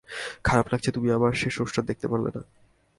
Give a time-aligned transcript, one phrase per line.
[0.43, 2.41] খারাপ লাগছে তুমি আমার শেষ অনুষ্ঠান দেখতে পারলে না।